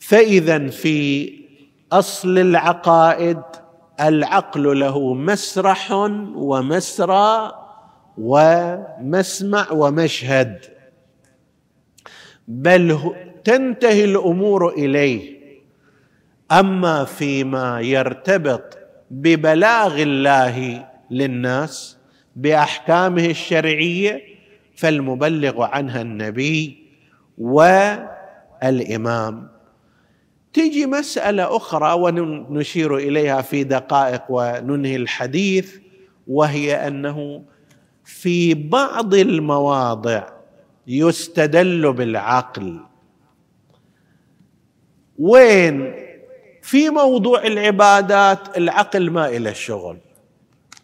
فإذا 0.00 0.68
في 0.68 1.32
أصل 1.92 2.38
العقائد 2.38 3.42
العقل 4.08 4.80
له 4.80 5.14
مسرح 5.14 5.92
ومسرى 6.34 7.52
ومسمع 8.18 9.72
ومشهد. 9.72 10.58
بل 12.48 12.98
تنتهي 13.44 14.04
الأمور 14.04 14.68
إليه. 14.68 15.42
أما 16.52 17.04
فيما 17.04 17.80
يرتبط 17.80 18.78
ببلاغ 19.10 20.02
الله 20.02 20.88
للناس 21.10 21.96
بأحكامه 22.36 23.26
الشرعية 23.26 24.22
فالمبلغ 24.76 25.62
عنها 25.62 26.02
النبي 26.02 26.86
والإمام. 27.38 28.02
تيجي 30.52 30.86
مسألة 30.86 31.56
أخرى 31.56 31.92
ونشير 31.92 32.96
إليها 32.96 33.42
في 33.42 33.64
دقائق 33.64 34.22
وننهي 34.28 34.96
الحديث 34.96 35.76
وهي 36.26 36.86
أنه 36.86 37.42
في 38.04 38.54
بعض 38.54 39.14
المواضع 39.14 40.28
يستدل 40.86 41.92
بالعقل. 41.92 42.80
وين؟ 45.18 45.94
في 46.62 46.90
موضوع 46.90 47.42
العبادات 47.46 48.58
العقل 48.58 49.10
ما 49.10 49.28
إلى 49.28 49.50
الشغل. 49.50 49.98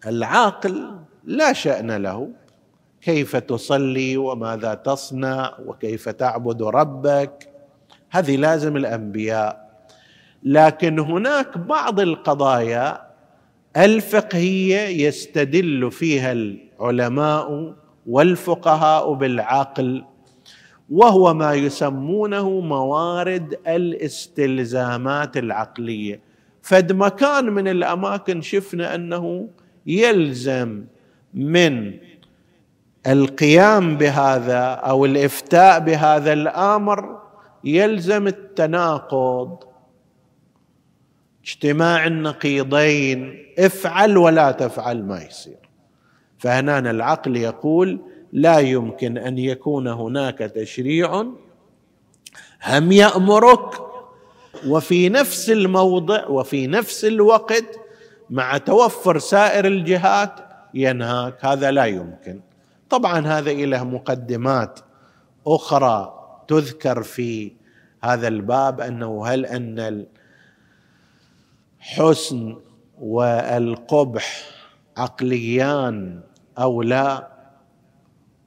العاقل 0.07 0.99
لا 1.25 1.53
شأن 1.53 1.91
له. 1.91 2.31
كيف 3.01 3.37
تصلي 3.37 4.17
وماذا 4.17 4.75
تصنع 4.75 5.55
وكيف 5.67 6.09
تعبد 6.09 6.63
ربك؟ 6.63 7.58
هذه 8.11 8.37
لازم 8.37 8.77
الأنبياء. 8.77 9.69
لكن 10.43 10.99
هناك 10.99 11.59
بعض 11.59 12.01
القضايا 12.01 13.09
الفقهية 13.77 15.07
يستدل 15.07 15.91
فيها 15.91 16.33
العلماء 16.33 17.75
والفقهاء 18.07 19.13
بالعقل 19.13 20.05
وهو 20.91 21.35
ما 21.35 21.55
يسمونه 21.55 22.61
موارد 22.61 23.59
الاستلزامات 23.67 25.37
العقلية. 25.37 26.21
فد 26.63 26.93
مكان 26.93 27.45
من 27.45 27.69
الأماكن 27.69 28.43
شفنا 28.43 28.95
أنه 28.95 29.49
يلزم 29.87 30.85
من 31.35 31.95
القيام 33.07 33.97
بهذا 33.97 34.65
أو 34.65 35.05
الإفتاء 35.05 35.81
بهذا 35.81 36.33
الأمر 36.33 37.19
يلزم 37.65 38.27
التناقض. 38.27 39.59
اجتماع 41.45 42.07
النقيضين 42.07 43.47
افعل 43.59 44.17
ولا 44.17 44.51
تفعل 44.51 45.03
ما 45.03 45.23
يصير. 45.23 45.59
فهنا 46.39 46.79
العقل 46.79 47.37
يقول 47.37 48.01
لا 48.33 48.59
يمكن 48.59 49.19
أن 49.19 49.39
يكون 49.39 49.89
هناك 49.89 50.39
تشريع. 50.39 51.25
هم 52.67 52.93
يأمرك 52.93 53.81
وفي 54.67 55.09
نفس 55.09 55.51
الموضع 55.51 56.27
وفي 56.27 56.67
نفس 56.67 57.05
الوقت 57.05 57.81
مع 58.31 58.59
توفر 58.59 59.19
سائر 59.19 59.67
الجهات 59.67 60.33
ينهاك. 60.75 61.45
هذا 61.45 61.71
لا 61.71 61.85
يمكن. 61.85 62.41
طبعا 62.91 63.27
هذا 63.27 63.53
له 63.53 63.85
مقدمات 63.85 64.81
أخرى 65.47 66.18
تذكر 66.49 67.03
في 67.03 67.53
هذا 68.05 68.29
الباب 68.29 68.81
أنه 68.81 69.27
هل 69.27 69.47
أن 69.47 70.07
الحسن 71.81 72.57
والقبح 73.01 74.51
عقليان 74.97 76.21
أو 76.59 76.83
لا؟ 76.83 77.29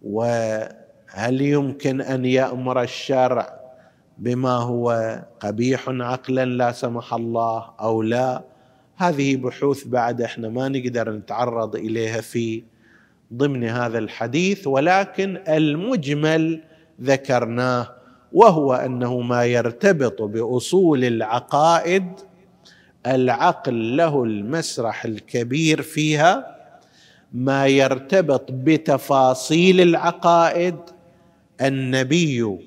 وهل 0.01 1.41
يمكن 1.41 2.01
أن 2.01 2.25
يأمر 2.25 2.81
الشرع 2.81 3.59
بما 4.17 4.51
هو 4.57 5.19
قبيح 5.39 5.89
عقلا 5.89 6.45
لا 6.45 6.71
سمح 6.71 7.13
الله 7.13 7.73
أو 7.79 8.01
لا؟ 8.01 8.43
هذه 8.95 9.35
بحوث 9.35 9.87
بعد 9.87 10.21
إحنا 10.21 10.49
ما 10.49 10.69
نقدر 10.69 11.11
نتعرض 11.11 11.75
إليها 11.75 12.21
في 12.21 12.63
ضمن 13.33 13.63
هذا 13.63 13.99
الحديث 13.99 14.67
ولكن 14.67 15.43
المجمل 15.47 16.63
ذكرناه 17.01 17.91
وهو 18.33 18.73
أنه 18.73 19.19
ما 19.19 19.45
يرتبط 19.45 20.21
بأصول 20.21 21.03
العقائد 21.05 22.05
العقل 23.07 23.97
له 23.97 24.23
المسرح 24.23 25.05
الكبير 25.05 25.81
فيها 25.81 26.57
ما 27.33 27.67
يرتبط 27.67 28.51
بتفاصيل 28.51 29.81
العقائد 29.81 30.75
النبي 31.61 32.57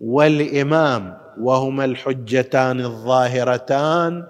والإمام 0.00 1.18
وهما 1.40 1.84
الحجتان 1.84 2.80
الظاهرتان 2.80 4.26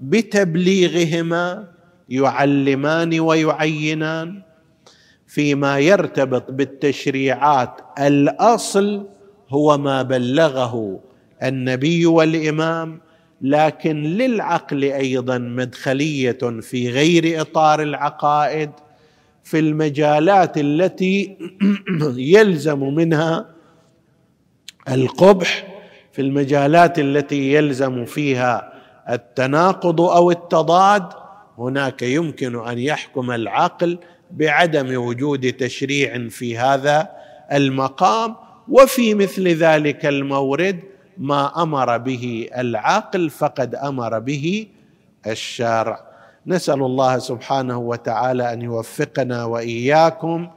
بتبليغهما 0.00 1.68
يعلمان 2.08 3.20
ويعينان. 3.20 4.42
فيما 5.30 5.78
يرتبط 5.78 6.50
بالتشريعات. 6.50 7.80
الأصل 7.98 9.06
هو 9.48 9.78
ما 9.78 10.02
بلغه 10.02 11.00
النبي 11.42 12.06
والإمام 12.06 13.00
لكن 13.40 14.02
للعقل 14.02 14.84
أيضا 14.84 15.38
مدخلية 15.38 16.38
في 16.60 16.90
غير 16.90 17.40
إطار 17.40 17.82
العقائد 17.82 18.70
في 19.44 19.58
المجالات 19.58 20.58
التي 20.58 21.38
يلزم 22.34 22.94
منها 22.94 23.46
القبح 24.88 25.66
في 26.12 26.22
المجالات 26.22 26.98
التي 26.98 27.52
يلزم 27.54 28.04
فيها 28.04 28.72
التناقض 29.10 30.00
أو 30.00 30.30
التضاد. 30.30 31.04
هناك 31.58 32.02
يمكن 32.02 32.68
أن 32.68 32.78
يحكم 32.78 33.30
العقل 33.30 33.98
بعدم 34.32 35.02
وجود 35.02 35.52
تشريع 35.52 36.28
في 36.28 36.58
هذا 36.58 37.08
المقام 37.52 38.36
وفي 38.68 39.14
مثل 39.14 39.48
ذلك 39.48 40.06
المورد 40.06 40.80
ما 41.18 41.62
أمر 41.62 41.98
به 41.98 42.48
العقل 42.56 43.30
فقد 43.30 43.74
أمر 43.74 44.18
به 44.18 44.66
الشرع 45.26 46.00
نسأل 46.46 46.82
الله 46.82 47.18
سبحانه 47.18 47.78
وتعالى 47.78 48.52
أن 48.52 48.62
يوفقنا 48.62 49.44
وإياكم 49.44 50.48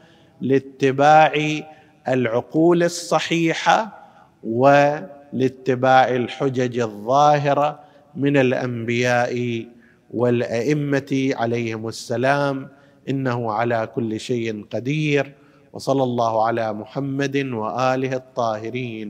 لاتباع 0.42 1.62
العقول 2.08 2.84
الصحيحة 2.84 4.00
ولاتباع 4.44 6.10
الحجج 6.10 6.80
الظاهرة 6.80 7.80
من 8.16 8.38
الأنبياء 8.38 9.66
والأئمة 10.14 11.32
عليهم 11.36 11.88
السلام 11.88 12.70
إنه 13.10 13.40
على 13.52 13.80
كل 13.96 14.12
شيء 14.20 14.66
قدير 14.74 15.26
وصلى 15.74 16.04
الله 16.04 16.34
على 16.48 16.66
محمد 16.82 17.36
وآله 17.62 18.14
الطاهرين. 18.24 19.10